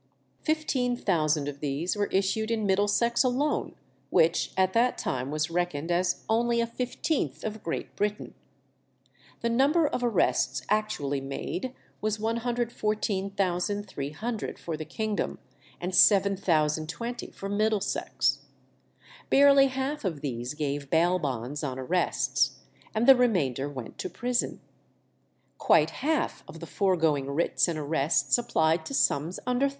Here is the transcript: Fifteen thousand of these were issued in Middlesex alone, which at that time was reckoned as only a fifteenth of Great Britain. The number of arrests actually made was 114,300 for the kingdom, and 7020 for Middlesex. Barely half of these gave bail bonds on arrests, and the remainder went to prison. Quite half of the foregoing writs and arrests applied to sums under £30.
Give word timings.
Fifteen 0.41 0.97
thousand 0.97 1.47
of 1.47 1.59
these 1.59 1.95
were 1.95 2.07
issued 2.07 2.49
in 2.49 2.65
Middlesex 2.65 3.23
alone, 3.23 3.75
which 4.09 4.51
at 4.57 4.73
that 4.73 4.97
time 4.97 5.29
was 5.29 5.51
reckoned 5.51 5.91
as 5.91 6.23
only 6.27 6.59
a 6.59 6.65
fifteenth 6.65 7.43
of 7.43 7.61
Great 7.61 7.95
Britain. 7.95 8.33
The 9.41 9.49
number 9.51 9.85
of 9.87 10.03
arrests 10.03 10.63
actually 10.69 11.21
made 11.21 11.75
was 12.01 12.19
114,300 12.19 14.57
for 14.57 14.75
the 14.75 14.85
kingdom, 14.85 15.37
and 15.79 15.93
7020 15.93 17.29
for 17.29 17.47
Middlesex. 17.47 18.39
Barely 19.29 19.67
half 19.67 20.03
of 20.03 20.21
these 20.21 20.55
gave 20.55 20.89
bail 20.89 21.19
bonds 21.19 21.63
on 21.63 21.77
arrests, 21.77 22.55
and 22.95 23.05
the 23.05 23.15
remainder 23.15 23.69
went 23.69 23.99
to 23.99 24.09
prison. 24.09 24.61
Quite 25.59 25.91
half 25.91 26.43
of 26.47 26.59
the 26.59 26.65
foregoing 26.65 27.27
writs 27.29 27.67
and 27.67 27.77
arrests 27.77 28.35
applied 28.39 28.83
to 28.87 28.95
sums 28.95 29.39
under 29.45 29.67
£30. 29.67 29.69